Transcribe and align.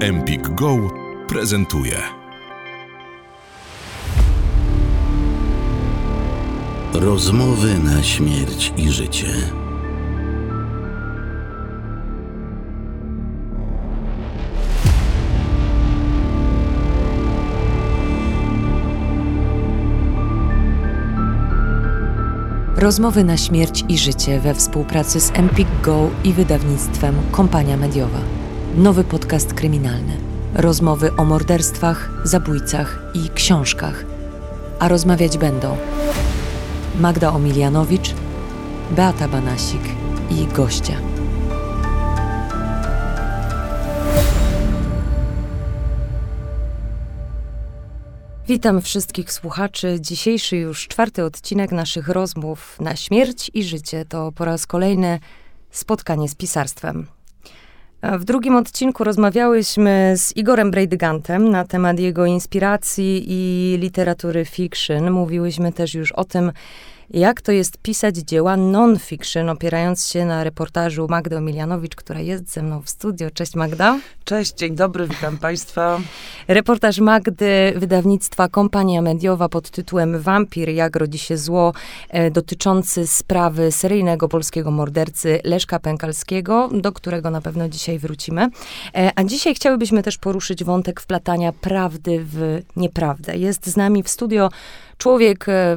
Empik 0.00 0.48
Go 0.48 0.90
prezentuje. 1.28 1.96
Rozmowy 6.94 7.78
na 7.78 8.02
śmierć 8.02 8.72
i 8.76 8.92
życie. 8.92 9.26
Rozmowy 22.76 23.24
na 23.24 23.36
śmierć 23.36 23.84
i 23.88 23.98
życie 23.98 24.40
we 24.40 24.54
współpracy 24.54 25.20
z 25.20 25.30
Empik 25.34 25.68
Go 25.82 26.10
i 26.24 26.32
wydawnictwem 26.32 27.14
Kompania 27.32 27.76
Mediowa. 27.76 28.35
Nowy 28.76 29.04
podcast 29.04 29.54
kryminalny. 29.54 30.16
Rozmowy 30.54 31.16
o 31.16 31.24
morderstwach, 31.24 32.10
zabójcach 32.24 32.98
i 33.14 33.30
książkach. 33.30 34.04
A 34.78 34.88
rozmawiać 34.88 35.38
będą 35.38 35.76
Magda 37.00 37.32
Omilianowicz, 37.32 38.14
Beata 38.90 39.28
Banasik 39.28 39.80
i 40.30 40.46
goście. 40.46 41.00
Witam 48.48 48.82
wszystkich 48.82 49.32
słuchaczy. 49.32 49.98
Dzisiejszy 50.00 50.56
już 50.56 50.88
czwarty 50.88 51.24
odcinek 51.24 51.72
naszych 51.72 52.08
rozmów 52.08 52.76
na 52.80 52.96
śmierć 52.96 53.50
i 53.54 53.64
życie 53.64 54.04
to 54.04 54.32
po 54.32 54.44
raz 54.44 54.66
kolejny 54.66 55.20
spotkanie 55.70 56.28
z 56.28 56.34
pisarstwem. 56.34 57.15
W 58.02 58.24
drugim 58.24 58.56
odcinku 58.56 59.04
rozmawiałyśmy 59.04 60.14
z 60.16 60.36
Igorem 60.36 60.70
Brejdygantem 60.70 61.48
na 61.48 61.64
temat 61.64 61.98
jego 61.98 62.26
inspiracji 62.26 63.24
i 63.28 63.76
literatury 63.78 64.44
fiction. 64.44 65.10
Mówiłyśmy 65.10 65.72
też 65.72 65.94
już 65.94 66.12
o 66.12 66.24
tym, 66.24 66.52
jak 67.10 67.40
to 67.40 67.52
jest 67.52 67.78
pisać 67.78 68.16
dzieła 68.16 68.56
non-fiction, 68.56 69.48
opierając 69.48 70.08
się 70.08 70.24
na 70.24 70.44
reportażu 70.44 71.06
Magdy 71.10 71.36
Omilianowicz, 71.36 71.96
która 71.96 72.20
jest 72.20 72.52
ze 72.52 72.62
mną 72.62 72.82
w 72.82 72.90
studio. 72.90 73.30
Cześć 73.30 73.54
Magda. 73.54 73.98
Cześć, 74.24 74.54
dzień 74.54 74.74
dobry, 74.74 75.08
witam 75.08 75.38
Państwa. 75.38 76.00
Reportaż 76.48 76.98
Magdy, 76.98 77.72
wydawnictwa 77.76 78.48
Kompania 78.48 79.02
Mediowa 79.02 79.48
pod 79.48 79.70
tytułem 79.70 80.20
Wampir, 80.20 80.68
jak 80.68 80.96
rodzi 80.96 81.18
się 81.18 81.38
zło, 81.38 81.72
e, 82.08 82.30
dotyczący 82.30 83.06
sprawy 83.06 83.72
seryjnego 83.72 84.28
polskiego 84.28 84.70
mordercy 84.70 85.40
Leszka 85.44 85.78
Pękalskiego, 85.78 86.68
do 86.72 86.92
którego 86.92 87.30
na 87.30 87.40
pewno 87.40 87.68
dzisiaj 87.68 87.98
wrócimy. 87.98 88.48
E, 88.94 89.10
a 89.16 89.24
dzisiaj 89.24 89.54
chciałybyśmy 89.54 90.02
też 90.02 90.18
poruszyć 90.18 90.64
wątek 90.64 91.00
wplatania 91.00 91.52
prawdy 91.52 92.24
w 92.24 92.62
nieprawdę. 92.76 93.36
Jest 93.36 93.66
z 93.66 93.76
nami 93.76 94.02
w 94.02 94.08
studio 94.08 94.48
człowiek 94.98 95.48
e, 95.48 95.76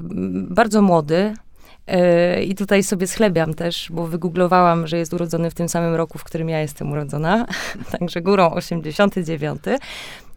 bardzo 0.49 0.81
młody, 0.81 1.33
e, 1.87 2.43
i 2.43 2.55
tutaj 2.55 2.83
sobie 2.83 3.07
schlebiam 3.07 3.53
też, 3.53 3.87
bo 3.91 4.07
wygooglowałam, 4.07 4.87
że 4.87 4.97
jest 4.97 5.13
urodzony 5.13 5.51
w 5.51 5.53
tym 5.53 5.69
samym 5.69 5.95
roku, 5.95 6.17
w 6.17 6.23
którym 6.23 6.49
ja 6.49 6.59
jestem 6.59 6.91
urodzona. 6.91 7.45
Także 7.99 8.21
górą 8.21 8.53
89. 8.53 9.61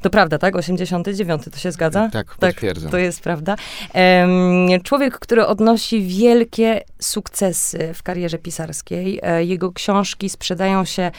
To 0.03 0.11
prawda, 0.11 0.39
tak? 0.39 0.57
89, 0.57 1.43
to 1.53 1.59
się 1.59 1.73
zgadza? 1.73 2.09
Tak, 2.13 2.37
potwierdzam. 2.41 2.85
Tak, 2.85 2.93
to 2.93 2.99
jest 2.99 3.21
prawda. 3.21 3.57
człowiek, 4.83 5.19
który 5.19 5.47
odnosi 5.47 6.03
wielkie 6.03 6.81
sukcesy 6.99 7.95
w 7.95 8.03
karierze 8.03 8.39
pisarskiej. 8.39 9.21
E, 9.23 9.45
jego 9.45 9.73
książki 9.73 10.29
sprzedają 10.29 10.85
się 10.85 11.11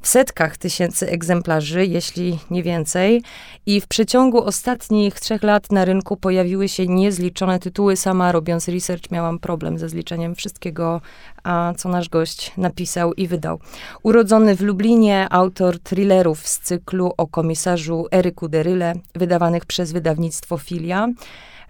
w 0.00 0.08
setkach 0.08 0.56
tysięcy 0.56 1.08
egzemplarzy, 1.08 1.86
jeśli 1.86 2.38
nie 2.50 2.62
więcej. 2.62 3.22
I 3.66 3.80
w 3.80 3.86
przeciągu 3.86 4.44
ostatnich 4.44 5.20
trzech 5.20 5.42
lat 5.42 5.72
na 5.72 5.84
rynku 5.84 6.16
pojawiły 6.16 6.68
się 6.68 6.86
niezliczone 6.86 7.58
tytuły. 7.58 7.96
Sama 7.96 8.32
robiąc 8.32 8.68
research 8.68 9.10
miałam 9.10 9.38
problem 9.38 9.78
ze 9.78 9.88
zliczeniem 9.88 10.34
wszystkiego, 10.34 11.00
a 11.44 11.72
co 11.76 11.88
nasz 11.88 12.08
gość 12.08 12.52
napisał 12.56 13.14
i 13.14 13.28
wydał. 13.28 13.60
Urodzony 14.02 14.56
w 14.56 14.60
Lublinie, 14.60 15.26
autor 15.30 15.78
thrillerów 15.78 16.46
z 16.46 16.58
cyklu 16.58 17.12
o 17.16 17.26
komisarzu 17.26 18.06
Eryku 18.12 18.48
Deryle, 18.48 18.94
wydawanych 19.14 19.66
przez 19.66 19.92
wydawnictwo 19.92 20.58
Filia. 20.58 21.08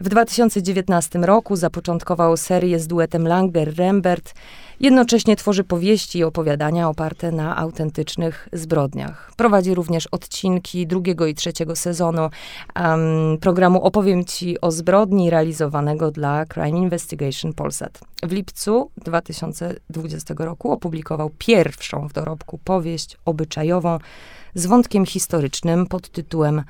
W 0.00 0.08
2019 0.08 1.18
roku 1.18 1.56
zapoczątkował 1.56 2.36
serię 2.36 2.78
z 2.78 2.86
duetem 2.86 3.24
Langer-Rembert. 3.24 4.34
Jednocześnie 4.80 5.36
tworzy 5.36 5.64
powieści 5.64 6.18
i 6.18 6.24
opowiadania 6.24 6.88
oparte 6.88 7.32
na 7.32 7.56
autentycznych 7.56 8.48
zbrodniach. 8.52 9.32
Prowadzi 9.36 9.74
również 9.74 10.06
odcinki 10.06 10.86
drugiego 10.86 11.26
i 11.26 11.34
trzeciego 11.34 11.76
sezonu 11.76 12.30
um, 12.76 13.38
programu 13.40 13.82
Opowiem 13.82 14.24
Ci 14.24 14.60
o 14.60 14.70
zbrodni 14.70 15.30
realizowanego 15.30 16.10
dla 16.10 16.46
Crime 16.46 16.78
Investigation 16.78 17.52
Polsat. 17.52 18.00
W 18.22 18.32
lipcu 18.32 18.90
2020 18.96 20.34
roku 20.38 20.72
opublikował 20.72 21.30
pierwszą 21.38 22.08
w 22.08 22.12
dorobku 22.12 22.58
powieść 22.58 23.16
obyczajową 23.24 23.98
z 24.54 24.66
wątkiem 24.66 25.06
historycznym 25.06 25.86
pod 25.86 26.08
tytułem 26.08 26.62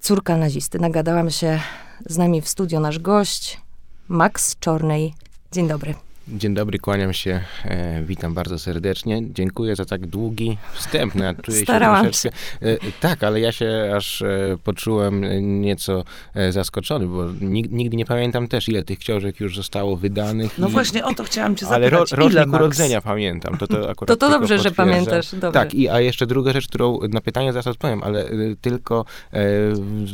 Córka 0.00 0.36
nazisty. 0.36 0.78
Nagadałam 0.78 1.30
się 1.30 1.60
z 2.06 2.18
nami 2.18 2.42
w 2.42 2.48
studio 2.48 2.80
nasz 2.80 2.98
gość, 2.98 3.60
Max 4.08 4.58
Czornej. 4.58 5.14
Dzień 5.52 5.68
dobry. 5.68 6.07
Dzień 6.32 6.54
dobry, 6.54 6.78
kłaniam 6.78 7.12
się. 7.12 7.40
E, 7.64 8.02
witam 8.02 8.34
bardzo 8.34 8.58
serdecznie. 8.58 9.22
Dziękuję 9.30 9.76
za 9.76 9.84
tak 9.84 10.06
długi 10.06 10.58
wstęp. 10.72 11.14
No, 11.14 11.34
czuję 11.42 11.62
Starałam 11.62 12.04
się 12.04 12.10
troszeczkę. 12.10 12.38
E, 12.62 12.76
tak, 13.00 13.24
ale 13.24 13.40
ja 13.40 13.52
się 13.52 13.92
aż 13.96 14.22
e, 14.22 14.56
poczułem 14.64 15.24
nieco 15.60 16.04
e, 16.34 16.52
zaskoczony, 16.52 17.06
bo 17.06 17.24
nigdy 17.70 17.96
nie 17.96 18.04
pamiętam 18.04 18.48
też, 18.48 18.68
ile 18.68 18.82
tych 18.82 18.98
książek 18.98 19.40
już 19.40 19.56
zostało 19.56 19.96
wydanych. 19.96 20.58
No 20.58 20.68
i, 20.68 20.70
właśnie 20.70 21.04
o 21.04 21.14
to 21.14 21.24
chciałam 21.24 21.56
cię 21.56 21.66
zapytać. 21.66 21.92
Ale 21.92 22.16
ro, 22.20 22.24
rocznik 22.24 22.54
urodzenia 22.54 23.00
pamiętam. 23.00 23.58
To, 23.58 23.66
to, 23.66 23.90
akurat 23.90 24.18
to, 24.18 24.26
to 24.26 24.38
dobrze, 24.38 24.58
że 24.58 24.70
pamiętasz. 24.70 25.30
Dobrze. 25.30 25.52
Tak, 25.52 25.74
i, 25.74 25.88
a 25.88 26.00
jeszcze 26.00 26.26
druga 26.26 26.52
rzecz, 26.52 26.68
którą 26.68 26.98
na 27.08 27.20
pytanie 27.20 27.52
zaraz 27.52 27.66
odpowiem, 27.66 28.02
ale 28.02 28.24
e, 28.24 28.30
tylko 28.60 29.04
e, 29.32 29.40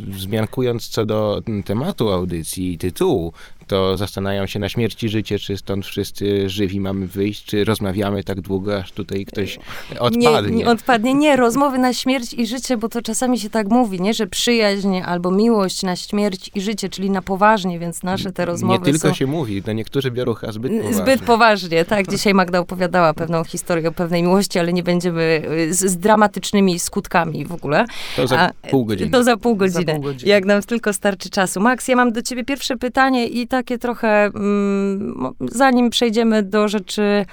wzmiankując 0.07 0.87
co 0.87 1.05
do 1.05 1.41
tematu 1.65 2.09
audycji 2.09 2.73
i 2.73 2.77
tytułu, 2.77 3.33
to 3.67 3.97
zastanawiam 3.97 4.47
się 4.47 4.59
na 4.59 4.69
śmierci 4.69 5.09
życie, 5.09 5.39
czy 5.39 5.57
stąd 5.57 5.85
wszyscy 5.85 6.49
żywi 6.49 6.79
mamy 6.79 7.07
wyjść, 7.07 7.45
czy 7.45 7.63
rozmawiamy 7.63 8.23
tak 8.23 8.41
długo, 8.41 8.77
aż 8.77 8.91
tutaj 8.91 9.25
ktoś 9.25 9.59
odpadnie. 9.99 10.51
Nie, 10.51 10.57
nie 10.57 10.67
odpadnie. 10.67 11.13
Nie, 11.13 11.35
rozmowy 11.35 11.77
na 11.77 11.93
śmierć 11.93 12.33
i 12.33 12.47
życie, 12.47 12.77
bo 12.77 12.89
to 12.89 13.01
czasami 13.01 13.39
się 13.39 13.49
tak 13.49 13.67
mówi, 13.69 14.01
nie, 14.01 14.13
że 14.13 14.27
przyjaźń 14.27 14.95
albo 15.05 15.31
miłość 15.31 15.83
na 15.83 15.95
śmierć 15.95 16.51
i 16.55 16.61
życie, 16.61 16.89
czyli 16.89 17.09
na 17.09 17.21
poważnie, 17.21 17.79
więc 17.79 18.03
nasze 18.03 18.31
te 18.31 18.45
rozmowy 18.45 18.79
Nie 18.79 18.85
tylko 18.85 19.07
są... 19.07 19.13
się 19.13 19.27
mówi, 19.27 19.63
to 19.63 19.73
niektórzy 19.73 20.11
biorą 20.11 20.33
chyba 20.33 20.51
zbyt 20.51 20.71
poważnie. 20.71 20.93
Zbyt 20.93 21.21
poważnie, 21.21 21.85
tak. 21.85 22.07
Dzisiaj 22.07 22.33
Magda 22.33 22.59
opowiadała 22.59 23.13
pewną 23.13 23.43
historię 23.43 23.89
o 23.89 23.91
pewnej 23.91 24.23
miłości, 24.23 24.59
ale 24.59 24.73
nie 24.73 24.83
będziemy 24.83 25.43
y, 25.69 25.73
z, 25.73 25.79
z 25.79 25.97
dramatycznymi 25.97 26.79
skutkami 26.79 27.45
w 27.45 27.51
ogóle. 27.51 27.85
To 28.15 28.27
za 28.27 28.51
pół 28.71 28.85
godziny. 28.85 29.11
To 29.11 29.23
za 29.23 29.37
pół 29.37 29.55
godziny, 29.55 29.85
za 29.85 29.93
pół 29.93 30.01
godziny. 30.01 30.31
Jak 30.31 30.45
nam 30.45 30.61
tylko 30.61 30.93
starczy 30.93 31.29
czasu. 31.29 31.61
Max, 31.61 31.87
ja 31.87 31.95
mam 31.95 32.11
do 32.11 32.21
ciebie 32.21 32.43
pierwsze 32.43 32.77
pytanie 32.77 33.27
i 33.27 33.47
takie 33.57 33.77
trochę, 33.77 34.25
mm, 34.25 35.33
zanim 35.51 35.89
przejdziemy 35.89 36.43
do 36.43 36.67
rzeczy 36.67 37.25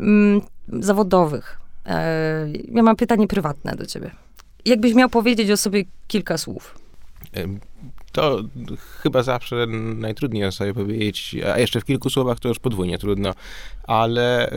mm, 0.00 0.40
zawodowych. 0.68 1.58
E, 1.86 2.48
ja 2.72 2.82
mam 2.82 2.96
pytanie 2.96 3.28
prywatne 3.28 3.76
do 3.76 3.86
ciebie. 3.86 4.10
Jakbyś 4.64 4.94
miał 4.94 5.08
powiedzieć 5.08 5.50
o 5.50 5.56
sobie 5.56 5.84
kilka 6.08 6.38
słów? 6.38 6.78
To 8.12 8.42
chyba 9.02 9.22
zawsze 9.22 9.66
najtrudniej 9.96 10.44
o 10.44 10.52
sobie 10.52 10.74
powiedzieć, 10.74 11.36
a 11.54 11.58
jeszcze 11.58 11.80
w 11.80 11.84
kilku 11.84 12.10
słowach 12.10 12.40
to 12.40 12.48
już 12.48 12.58
podwójnie 12.58 12.98
trudno, 12.98 13.34
ale 13.86 14.50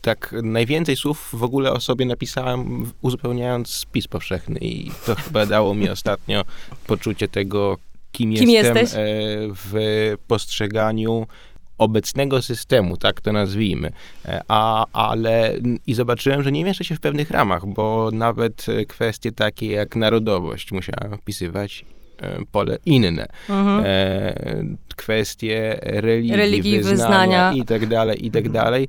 tak 0.00 0.34
najwięcej 0.42 0.96
słów 0.96 1.28
w 1.32 1.42
ogóle 1.42 1.72
o 1.72 1.80
sobie 1.80 2.06
napisałem 2.06 2.92
uzupełniając 3.02 3.70
spis 3.70 4.08
powszechny 4.08 4.58
i 4.60 4.90
to 5.06 5.14
chyba 5.14 5.46
dało 5.46 5.74
mi 5.74 5.88
ostatnio 5.88 6.44
poczucie 6.86 7.28
tego, 7.28 7.78
kim, 8.12 8.34
kim 8.34 8.50
jestem 8.50 8.76
jesteś? 8.76 8.98
E, 8.98 9.06
w 9.54 9.74
postrzeganiu 10.26 11.26
obecnego 11.78 12.42
systemu, 12.42 12.96
tak 12.96 13.20
to 13.20 13.32
nazwijmy. 13.32 13.92
E, 14.24 14.40
a, 14.48 14.86
ale 14.92 15.54
i 15.86 15.94
zobaczyłem, 15.94 16.42
że 16.42 16.52
nie 16.52 16.64
mieszczę 16.64 16.84
się 16.84 16.94
w 16.94 17.00
pewnych 17.00 17.30
ramach, 17.30 17.66
bo 17.66 18.10
nawet 18.12 18.66
kwestie 18.88 19.32
takie 19.32 19.66
jak 19.66 19.96
narodowość 19.96 20.72
musiałem 20.72 21.18
wpisywać 21.18 21.84
e, 22.22 22.38
pole 22.52 22.78
inne. 22.86 23.26
Mhm. 23.48 24.76
Kwestie 24.96 25.78
religii, 25.82 26.36
Religii, 26.36 26.76
wyznania, 26.78 26.98
wyznania. 26.98 27.52
i 27.52 27.64
tak 27.64 27.86
dalej, 27.86 28.26
i 28.26 28.30
tak 28.30 28.48
dalej. 28.48 28.88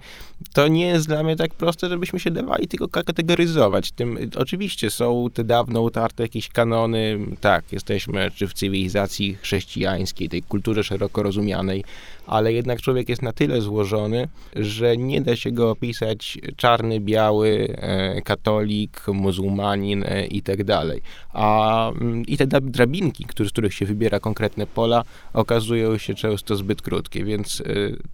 To 0.53 0.67
nie 0.67 0.87
jest 0.87 1.07
dla 1.07 1.23
mnie 1.23 1.35
tak 1.35 1.53
proste, 1.53 1.89
żebyśmy 1.89 2.19
się 2.19 2.31
dawali 2.31 2.67
tylko 2.67 2.87
kategoryzować. 2.87 3.91
Tym, 3.91 4.17
oczywiście 4.35 4.89
są 4.89 5.27
te 5.33 5.43
dawno 5.43 5.81
utarte 5.81 6.23
jakieś 6.23 6.49
kanony, 6.49 7.19
tak, 7.41 7.71
jesteśmy 7.71 8.31
czy 8.35 8.47
w 8.47 8.53
cywilizacji 8.53 9.35
chrześcijańskiej, 9.35 10.29
tej 10.29 10.43
kulturze 10.43 10.83
szeroko 10.83 11.23
rozumianej, 11.23 11.83
ale 12.27 12.53
jednak 12.53 12.81
człowiek 12.81 13.09
jest 13.09 13.21
na 13.21 13.33
tyle 13.33 13.61
złożony, 13.61 14.27
że 14.55 14.97
nie 14.97 15.21
da 15.21 15.35
się 15.35 15.51
go 15.51 15.71
opisać 15.71 16.37
czarny, 16.55 16.99
biały, 16.99 17.75
e, 17.77 18.21
katolik, 18.21 19.07
muzułmanin 19.07 20.03
e, 20.03 20.25
i 20.25 20.41
tak 20.41 20.63
dalej. 20.63 21.01
A 21.33 21.89
mm, 21.91 22.25
i 22.25 22.37
te 22.37 22.47
dra- 22.47 22.61
drabinki, 22.61 23.25
z 23.45 23.49
których 23.49 23.73
się 23.73 23.85
wybiera 23.85 24.19
konkretne 24.19 24.67
pola, 24.67 25.03
okazują 25.33 25.96
się 25.99 26.13
często 26.15 26.55
zbyt 26.55 26.81
krótkie, 26.81 27.25
więc 27.25 27.61
e, 27.61 27.63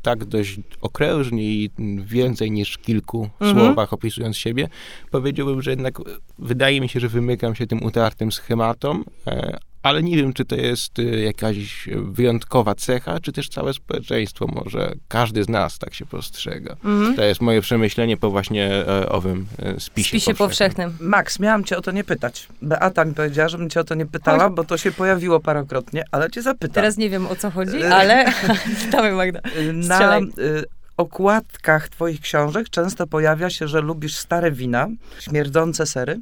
tak 0.01 0.25
dość 0.25 0.59
okrężnie 0.81 1.43
i 1.43 1.69
więcej 2.05 2.51
niż 2.51 2.77
kilku 2.77 3.29
Mhm. 3.39 3.65
słowach 3.65 3.93
opisując 3.93 4.37
siebie, 4.37 4.69
powiedziałbym, 5.11 5.61
że 5.61 5.71
jednak 5.71 5.99
e, 5.99 6.03
wydaje 6.39 6.81
mi 6.81 6.89
się, 6.89 6.99
że 6.99 7.07
wymykam 7.09 7.55
się 7.55 7.67
tym 7.67 7.83
utartym 7.83 8.31
schematom, 8.31 9.05
e, 9.27 9.57
ale 9.83 10.03
nie 10.03 10.17
wiem, 10.17 10.33
czy 10.33 10.45
to 10.45 10.55
jest 10.55 10.99
e, 10.99 11.03
jakaś 11.03 11.87
wyjątkowa 11.95 12.75
cecha, 12.75 13.19
czy 13.19 13.31
też 13.31 13.49
całe 13.49 13.73
społeczeństwo 13.73 14.47
może, 14.47 14.93
każdy 15.07 15.43
z 15.43 15.49
nas 15.49 15.79
tak 15.79 15.93
się 15.93 16.05
postrzega. 16.05 16.75
Mhm. 16.85 17.15
To 17.15 17.23
jest 17.23 17.41
moje 17.41 17.61
przemyślenie 17.61 18.17
po 18.17 18.29
właśnie 18.29 18.71
e, 18.87 19.09
owym 19.09 19.45
e, 19.59 19.73
W 19.73 19.83
spisie, 19.83 20.09
spisie 20.09 20.33
powszechnym. 20.33 20.97
Max, 20.99 21.39
miałam 21.39 21.63
cię 21.63 21.77
o 21.77 21.81
to 21.81 21.91
nie 21.91 22.03
pytać. 22.03 22.47
Beata 22.61 23.05
mi 23.05 23.13
powiedziała, 23.13 23.49
żebym 23.49 23.69
cię 23.69 23.79
o 23.79 23.83
to 23.83 23.95
nie 23.95 24.05
pytała, 24.05 24.49
bo 24.49 24.63
to 24.63 24.77
się 24.77 24.91
pojawiło 24.91 25.39
parokrotnie, 25.39 26.03
ale 26.11 26.29
cię 26.29 26.41
zapytam. 26.41 26.75
Teraz 26.75 26.97
nie 26.97 27.09
wiem 27.09 27.27
o 27.27 27.35
co 27.35 27.51
chodzi, 27.51 27.83
E, 27.83 27.95
ale 27.95 28.25
dawaj 28.91 29.13
Magda. 29.13 29.39
Y, 29.57 29.73
Na 29.73 30.19
y, 30.19 30.23
okładkach 30.97 31.89
twoich 31.89 32.21
książek 32.21 32.69
często 32.69 33.07
pojawia 33.07 33.49
się, 33.49 33.67
że 33.67 33.81
lubisz 33.81 34.15
stare 34.15 34.51
wina, 34.51 34.87
śmierdzące 35.19 35.85
sery 35.85 36.19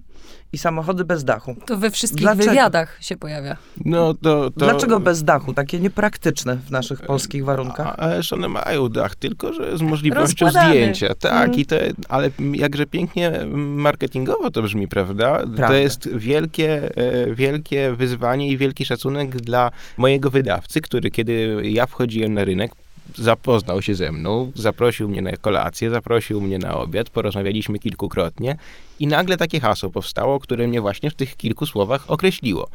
i 0.54 0.58
samochody 0.58 1.06
bez 1.06 1.24
dachu. 1.24 1.56
To 1.66 1.78
we 1.78 1.92
wszystkich 1.92 2.22
Dlaczego? 2.22 2.50
wywiadach 2.50 2.98
się 3.02 3.18
pojawia. 3.18 3.58
No 3.86 4.14
to, 4.14 4.50
to... 4.52 4.66
Dlaczego 4.66 5.00
bez 5.00 5.24
dachu? 5.24 5.54
Takie 5.54 5.80
niepraktyczne 5.80 6.56
w 6.56 6.72
naszych 6.72 7.02
polskich 7.02 7.46
warunkach. 7.46 7.88
A- 7.88 7.96
Ależ 7.96 8.34
one 8.34 8.48
mają 8.50 8.90
dach, 8.90 9.16
tylko 9.16 9.54
że 9.54 9.78
z 9.78 9.82
możliwością 9.82 10.46
Rozkładany. 10.46 10.70
zdjęcia. 10.74 11.16
Tak, 11.16 11.48
Mm. 11.48 11.60
i 11.60 11.66
to, 11.66 11.76
ale 12.10 12.30
jakże 12.54 12.86
pięknie 12.86 13.32
marketingowo 13.56 14.52
to 14.52 14.62
brzmi, 14.62 14.88
prawda? 14.88 15.44
To 15.68 15.74
jest 15.74 16.10
wielkie, 16.16 16.96
e, 16.98 17.36
wielkie 17.36 17.94
wyzwanie 17.96 18.48
i 18.50 18.58
wielki 18.58 18.86
szacunek 18.86 19.36
dla 19.36 19.72
mojego 19.98 20.30
wydawcy, 20.30 20.82
który 20.82 21.12
kiedy 21.12 21.62
ja 21.64 21.86
wchodziłem 21.86 22.34
na 22.34 22.44
rynek, 22.44 22.72
zapoznał 23.16 23.82
się 23.82 23.96
ze 23.96 24.12
mną, 24.12 24.52
zaprosił 24.56 25.10
mnie 25.10 25.22
na 25.22 25.38
kolację, 25.38 25.90
zaprosił 25.90 26.42
mnie 26.42 26.60
na 26.60 26.78
obiad, 26.78 27.10
porozmawialiśmy 27.10 27.80
kilkukrotnie 27.80 28.58
i 29.00 29.08
nagle 29.08 29.38
takie 29.38 29.60
hasło 29.60 29.90
powstało, 29.90 30.40
które 30.40 30.68
mnie 30.68 30.82
właśnie 30.82 31.12
w 31.12 31.16
tych 31.16 31.38
kilku 31.38 31.66
słowach 31.66 32.12
określiło. 32.12 32.70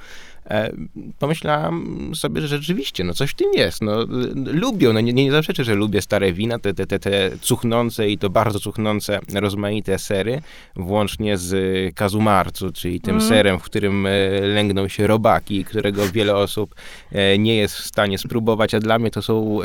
E, 0.51 0.73
pomyślałam 1.19 2.11
sobie, 2.15 2.41
że 2.41 2.49
rzeczywiście, 2.49 3.05
no 3.05 3.15
coś 3.15 3.31
w 3.31 3.35
tym 3.35 3.53
jest. 3.55 3.83
No, 3.83 4.07
lubią, 4.35 4.93
no 4.93 5.01
nie, 5.01 5.13
nie 5.13 5.33
zaprzeczę, 5.33 5.65
że 5.65 5.75
lubię 5.75 6.03
stare 6.03 6.33
wina, 6.33 6.59
te, 6.59 6.75
te, 6.75 6.87
te, 6.87 6.99
te 6.99 7.31
cuchnące 7.41 8.09
i 8.09 8.19
to 8.19 8.31
bardzo 8.31 8.61
cuchnące 8.61 9.21
rozmaite 9.35 9.99
sery, 9.99 10.43
włącznie 10.77 11.37
z 11.39 11.95
kazumarcu, 11.95 12.73
czyli 12.73 13.01
tym 13.01 13.15
Mhm. 13.15 13.29
serem, 13.29 13.59
w 13.59 13.63
którym 13.63 14.07
e, 14.07 14.11
lęgną 14.41 14.89
się 14.89 15.07
robaki, 15.07 15.65
którego 15.65 16.09
wiele 16.09 16.37
osób 16.37 16.75
e, 17.13 17.39
nie 17.39 17.57
jest 17.57 17.75
w 17.75 17.87
stanie 17.87 18.19
spróbować, 18.19 18.75
a 18.75 18.81
dla 18.81 18.99
mnie 18.99 19.11
to 19.11 19.23
są 19.23 19.59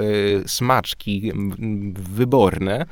smaczki 0.45 1.31
wyborne. 1.93 2.85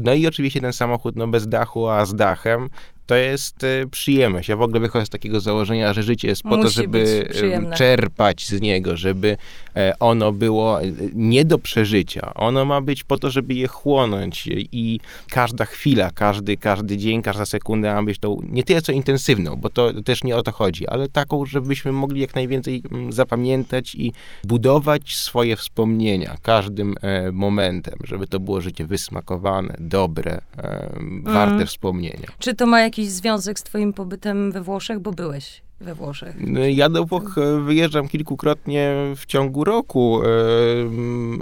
No 0.00 0.14
i 0.14 0.26
oczywiście 0.26 0.60
ten 0.60 0.72
samochód 0.72 1.16
no 1.16 1.28
bez 1.28 1.48
dachu, 1.48 1.88
a 1.88 2.06
z 2.06 2.14
dachem. 2.14 2.68
To 3.06 3.14
jest 3.14 3.64
e, 3.64 3.86
przyjemność. 3.90 4.48
Ja 4.48 4.56
w 4.56 4.62
ogóle 4.62 4.80
wychodzę 4.80 5.06
z 5.06 5.08
takiego 5.10 5.40
założenia, 5.40 5.92
że 5.92 6.02
życie 6.02 6.28
jest 6.28 6.42
po 6.42 6.50
to, 6.50 6.56
Musi 6.56 6.74
żeby 6.74 6.88
być 7.00 7.10
e, 7.10 7.28
przyjemne. 7.34 7.76
czerpać 7.76 8.46
z 8.46 8.60
niego, 8.60 8.96
żeby 8.96 9.36
e, 9.76 9.92
ono 10.00 10.32
było 10.32 10.82
e, 10.82 10.86
nie 11.14 11.44
do 11.44 11.58
przeżycia. 11.58 12.34
Ono 12.34 12.64
ma 12.64 12.80
być 12.80 13.04
po 13.04 13.18
to, 13.18 13.30
żeby 13.30 13.54
je 13.54 13.66
chłonąć 13.68 14.48
i 14.72 15.00
każda 15.30 15.64
chwila, 15.64 16.10
każdy, 16.10 16.56
każdy 16.56 16.96
dzień, 16.96 17.22
każda 17.22 17.46
sekunda 17.46 17.94
ma 17.94 18.02
być 18.02 18.18
tą 18.18 18.40
nie 18.48 18.64
tyle 18.64 18.82
co 18.82 18.92
intensywną, 18.92 19.56
bo 19.56 19.70
to 19.70 20.02
też 20.02 20.24
nie 20.24 20.36
o 20.36 20.42
to 20.42 20.52
chodzi, 20.52 20.86
ale 20.88 21.08
taką, 21.08 21.46
żebyśmy 21.46 21.92
mogli 21.92 22.20
jak 22.20 22.34
najwięcej 22.34 22.82
mm, 22.92 23.12
zapamiętać 23.12 23.94
i 23.94 24.12
budować 24.44 25.16
swoje 25.16 25.56
wspomnienia 25.56 26.36
każdym 26.42 26.94
e, 27.02 27.32
momentem, 27.32 27.94
żeby 28.04 28.26
to 28.26 28.40
było 28.40 28.60
życie 28.60 28.86
wysmakowane, 28.86 29.74
dobre, 29.80 30.40
e, 30.58 30.90
warte 31.22 31.50
Mhm. 31.54 31.66
wspomnienia. 31.66 32.26
Czy 32.38 32.54
to 32.54 32.66
ma 32.66 32.80
jakiś 32.94 33.10
związek 33.10 33.58
z 33.58 33.62
twoim 33.62 33.92
pobytem 33.92 34.52
we 34.52 34.62
Włoszech? 34.62 34.98
Bo 34.98 35.12
byłeś 35.12 35.62
we 35.80 35.94
Włoszech. 35.94 36.36
Ja 36.70 36.88
do 36.88 37.04
Włoch 37.04 37.38
e, 37.38 37.60
wyjeżdżam 37.60 38.08
kilkukrotnie 38.08 38.94
w 39.16 39.26
ciągu 39.26 39.64
roku. 39.64 40.22
E, 40.22 40.28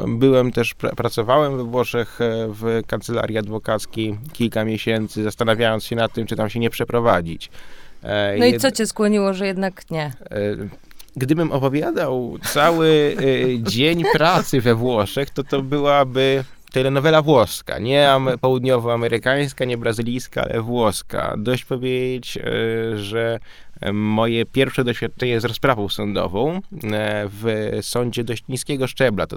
Byłem 0.09 0.53
też, 0.53 0.75
pra- 0.77 0.95
pracowałem 0.95 1.57
we 1.57 1.65
Włoszech 1.65 2.21
e, 2.21 2.49
w 2.49 2.83
kancelarii 2.87 3.39
adwokackiej 3.39 4.19
kilka 4.33 4.65
miesięcy, 4.65 5.23
zastanawiając 5.23 5.85
się 5.85 5.97
nad 5.97 6.13
tym, 6.13 6.27
czy 6.27 6.37
tam 6.37 6.51
się 6.51 6.61
nie 6.61 6.71
przeprowadzić. 6.71 7.51
No 8.39 8.45
i 8.47 8.59
co 8.59 8.71
cię 8.71 8.87
skłoniło, 8.87 9.35
że 9.35 9.47
jednak 9.47 9.91
nie? 9.91 10.13
Gdybym 11.17 11.53
opowiadał 11.53 12.39
cały 12.43 13.17
dzień 13.63 14.03
pracy 14.13 14.61
we 14.61 14.75
Włoszech, 14.75 15.31
to 15.31 15.45
to 15.45 15.63
byłaby 15.63 16.45
telenowela 16.73 17.23
włoska, 17.23 17.79
nie 17.79 18.11
am- 18.11 18.39
południowoamerykańska, 18.41 19.65
nie 19.65 19.79
brazylijska, 19.79 20.43
ale 20.43 20.63
włoska. 20.63 21.35
Dość 21.39 21.65
powiedzieć, 21.65 22.37
e, 22.37 22.43
że 22.99 23.39
e, 23.81 23.93
moje 23.93 24.47
pierwsze 24.47 24.85
doświadczenie 24.85 25.41
z 25.41 25.45
rozprawą 25.45 25.89
sądową 25.89 26.55
e, 26.55 26.61
w 27.29 27.71
sądzie 27.81 28.25
dość 28.25 28.45
niskiego 28.49 28.87
szczebla, 28.87 29.27
to 29.27 29.37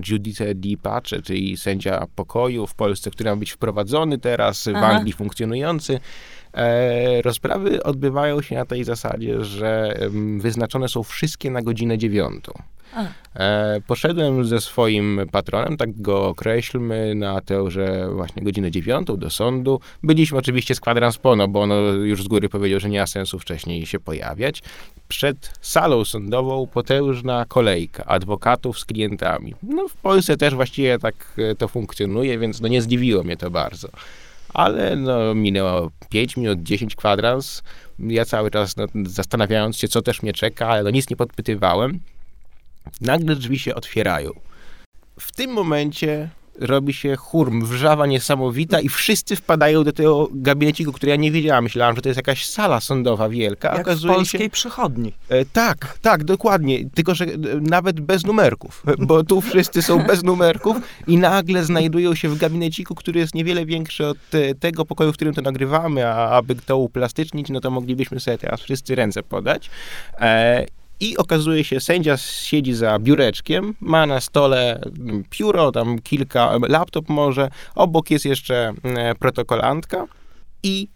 Giudice 0.00 0.54
di 0.54 0.76
Pace, 0.76 1.22
czyli 1.22 1.56
sędzia 1.56 2.06
pokoju 2.16 2.66
w 2.66 2.74
Polsce, 2.74 3.10
który 3.10 3.30
ma 3.30 3.36
być 3.36 3.50
wprowadzony 3.52 4.18
teraz, 4.18 4.64
w 4.64 4.76
Aha. 4.76 4.86
Anglii 4.86 5.12
funkcjonujący, 5.12 6.00
E, 6.54 7.22
rozprawy 7.22 7.82
odbywają 7.82 8.42
się 8.42 8.54
na 8.54 8.64
tej 8.64 8.84
zasadzie, 8.84 9.44
że 9.44 9.98
wyznaczone 10.38 10.88
są 10.88 11.02
wszystkie 11.02 11.50
na 11.50 11.62
godzinę 11.62 11.98
dziewiątą. 11.98 12.52
E, 13.36 13.80
poszedłem 13.86 14.44
ze 14.44 14.60
swoim 14.60 15.20
patronem, 15.32 15.76
tak 15.76 16.02
go 16.02 16.28
określmy, 16.28 17.14
na 17.14 17.40
tę, 17.40 17.70
że 17.70 18.08
właśnie 18.14 18.42
godzinę 18.42 18.70
dziewiątą 18.70 19.16
do 19.16 19.30
sądu. 19.30 19.80
Byliśmy 20.02 20.38
oczywiście 20.38 20.74
z 20.74 20.80
kwadrans 20.80 21.18
pono, 21.18 21.48
bo 21.48 21.60
ono 21.60 21.74
już 21.90 22.22
z 22.24 22.28
góry 22.28 22.48
powiedział, 22.48 22.80
że 22.80 22.90
nie 22.90 23.00
ma 23.00 23.06
sensu 23.06 23.38
wcześniej 23.38 23.86
się 23.86 24.00
pojawiać. 24.00 24.62
Przed 25.08 25.52
salą 25.60 26.04
sądową 26.04 26.66
potężna 26.66 27.44
kolejka 27.48 28.04
adwokatów 28.04 28.78
z 28.78 28.84
klientami. 28.84 29.54
No 29.62 29.88
w 29.88 29.96
Polsce 29.96 30.36
też 30.36 30.54
właściwie 30.54 30.98
tak 30.98 31.14
e, 31.38 31.54
to 31.54 31.68
funkcjonuje, 31.68 32.38
więc 32.38 32.60
no 32.60 32.68
nie 32.68 32.82
zdziwiło 32.82 33.22
mnie 33.22 33.36
to 33.36 33.50
bardzo. 33.50 33.88
Ale 34.54 34.96
no, 34.96 35.34
minęło 35.34 35.90
5 36.08 36.36
minut, 36.36 36.62
10 36.62 36.96
kwadrans. 36.96 37.62
Ja 37.98 38.24
cały 38.24 38.50
czas 38.50 38.76
no, 38.76 38.86
zastanawiając 39.06 39.76
się, 39.76 39.88
co 39.88 40.02
też 40.02 40.22
mnie 40.22 40.32
czeka, 40.32 40.68
ale 40.68 40.82
no, 40.82 40.90
nic 40.90 41.10
nie 41.10 41.16
podpytywałem. 41.16 42.00
Nagle 43.00 43.36
drzwi 43.36 43.58
się 43.58 43.74
otwierają. 43.74 44.30
W 45.20 45.32
tym 45.32 45.50
momencie 45.50 46.30
robi 46.58 46.92
się 46.92 47.16
hurm, 47.16 47.64
wrzawa 47.64 48.06
niesamowita 48.06 48.80
i 48.80 48.88
wszyscy 48.88 49.36
wpadają 49.36 49.84
do 49.84 49.92
tego 49.92 50.28
gabineciku, 50.32 50.92
który 50.92 51.10
ja 51.10 51.16
nie 51.16 51.32
wiedziałam. 51.32 51.64
Myślałam, 51.64 51.96
że 51.96 52.02
to 52.02 52.08
jest 52.08 52.16
jakaś 52.16 52.46
sala 52.46 52.80
sądowa 52.80 53.28
wielka. 53.28 53.68
Jak 53.68 53.78
w 53.78 53.80
okazuje 53.80 54.12
się, 54.12 54.16
polskiej 54.16 54.50
przychodni. 54.50 55.12
E, 55.28 55.44
tak, 55.44 55.98
tak, 56.02 56.24
dokładnie. 56.24 56.90
Tylko, 56.90 57.14
że 57.14 57.24
e, 57.24 57.28
nawet 57.60 58.00
bez 58.00 58.26
numerków, 58.26 58.82
bo 59.08 59.24
tu 59.24 59.40
wszyscy 59.40 59.82
są 59.82 59.98
bez 59.98 60.22
numerków 60.22 60.76
i 61.06 61.16
nagle 61.16 61.64
znajdują 61.64 62.14
się 62.14 62.28
w 62.28 62.38
gabineciku, 62.38 62.94
który 62.94 63.20
jest 63.20 63.34
niewiele 63.34 63.66
większy 63.66 64.06
od 64.06 64.18
tego 64.60 64.84
pokoju, 64.84 65.12
w 65.12 65.16
którym 65.16 65.34
to 65.34 65.42
nagrywamy, 65.42 66.06
a 66.06 66.30
aby 66.30 66.54
to 66.54 66.76
uplastycznić, 66.76 67.50
no 67.50 67.60
to 67.60 67.70
moglibyśmy 67.70 68.20
sobie 68.20 68.38
teraz 68.38 68.60
wszyscy 68.60 68.94
ręce 68.94 69.22
podać. 69.22 69.70
E, 70.20 70.66
i 71.04 71.16
okazuje 71.16 71.64
się, 71.64 71.80
sędzia 71.80 72.16
siedzi 72.16 72.74
za 72.74 72.98
biureczkiem, 72.98 73.74
ma 73.80 74.06
na 74.06 74.20
stole 74.20 74.80
mm, 74.80 75.24
pióro, 75.30 75.72
tam 75.72 75.98
kilka, 75.98 76.50
laptop 76.68 77.08
może, 77.08 77.50
obok 77.74 78.10
jest 78.10 78.24
jeszcze 78.24 78.72
mm, 78.82 79.16
protokolantka 79.16 80.06
i 80.62 80.88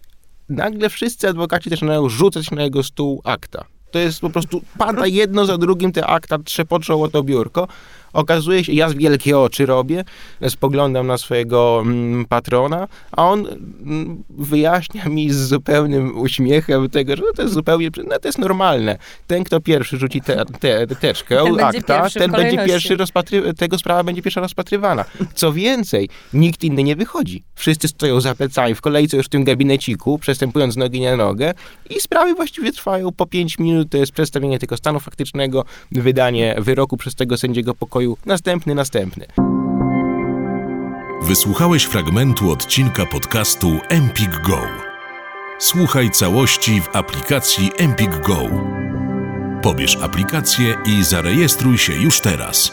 nagle 0.48 0.88
wszyscy 0.88 1.28
adwokaci 1.28 1.70
zaczynają 1.70 2.08
rzucać 2.08 2.50
na 2.50 2.62
jego 2.62 2.82
stół 2.82 3.20
akta. 3.24 3.64
To 3.90 3.98
jest 3.98 4.20
po 4.20 4.30
prostu, 4.30 4.62
pada 4.78 5.06
jedno 5.06 5.46
za 5.46 5.58
drugim 5.58 5.92
te 5.92 6.06
akta, 6.06 6.38
trzepoczą 6.38 7.02
o 7.02 7.08
to 7.08 7.22
biurko. 7.22 7.68
Okazuje 8.12 8.64
się, 8.64 8.72
ja 8.72 8.88
wielkie 8.88 9.38
oczy 9.38 9.66
robię, 9.66 10.04
spoglądam 10.48 11.06
na 11.06 11.18
swojego 11.18 11.82
mm, 11.82 12.24
patrona, 12.24 12.88
a 13.12 13.28
on 13.28 13.46
mm, 13.46 14.24
wyjaśnia 14.30 15.04
mi 15.04 15.30
z 15.30 15.36
zupełnym 15.36 16.18
uśmiechem 16.18 16.90
tego, 16.90 17.16
że 17.16 17.22
no 17.22 17.32
to 17.36 17.42
jest 17.42 17.54
zupełnie, 17.54 17.90
no 17.96 18.18
to 18.18 18.28
jest 18.28 18.38
normalne. 18.38 18.98
Ten, 19.26 19.44
kto 19.44 19.60
pierwszy 19.60 19.98
rzuci 19.98 20.20
te, 20.20 20.44
te, 20.60 20.86
te 20.86 20.96
teczkę, 20.96 21.36
Ten 21.36 21.56
będzie 21.56 21.78
akta, 21.78 22.00
pierwszy 22.00 22.18
w 22.18 22.22
ten 22.22 22.30
będzie 22.30 22.66
pierwszy 22.66 22.96
rozpatry, 22.96 23.54
tego 23.54 23.78
sprawa 23.78 24.04
będzie 24.04 24.22
pierwsza 24.22 24.40
rozpatrywana. 24.40 25.04
Co 25.34 25.52
więcej, 25.52 26.08
nikt 26.32 26.64
inny 26.64 26.84
nie 26.84 26.96
wychodzi. 26.96 27.42
Wszyscy 27.54 27.88
stoją 27.88 28.20
za 28.20 28.34
plecami 28.34 28.74
w 28.74 28.80
kolejce 28.80 29.16
już 29.16 29.26
w 29.26 29.28
tym 29.28 29.44
gabineciku, 29.44 30.18
przestępując 30.18 30.74
z 30.74 30.76
nogi 30.76 31.00
na 31.00 31.16
nogę 31.16 31.54
i 31.90 32.00
sprawy 32.00 32.34
właściwie 32.34 32.72
trwają 32.72 33.12
po 33.12 33.26
5 33.26 33.58
minut. 33.58 33.90
To 33.90 33.98
jest 33.98 34.12
przedstawienie 34.12 34.58
tylko 34.58 34.76
stanu 34.76 35.00
faktycznego, 35.00 35.64
wydanie 35.92 36.56
wyroku 36.58 36.96
przez 36.96 37.14
tego 37.14 37.36
sędziego 37.36 37.74
pokoju, 37.98 38.16
następny, 38.26 38.74
następny. 38.74 39.26
Wysłuchałeś 41.22 41.84
fragmentu 41.84 42.50
odcinka 42.50 43.06
podcastu 43.06 43.78
Empik 43.88 44.30
Go. 44.30 44.60
Słuchaj 45.58 46.10
całości 46.10 46.80
w 46.80 46.96
aplikacji 46.96 47.70
Empik 47.78 48.20
Go. 48.20 48.38
Pobierz 49.62 49.96
aplikację 49.96 50.76
i 50.86 51.04
zarejestruj 51.04 51.78
się 51.78 51.92
już 51.92 52.20
teraz. 52.20 52.72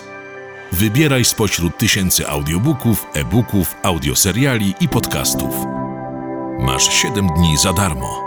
Wybieraj 0.72 1.26
spośród 1.26 1.78
tysięcy 1.78 2.28
audiobooków, 2.28 3.06
e-booków, 3.14 3.76
audioseriali 3.84 4.74
i 4.80 4.90
podcastów. 4.90 5.56
Masz 6.60 6.94
7 6.94 7.28
dni 7.38 7.58
za 7.58 7.74
darmo. 7.74 8.25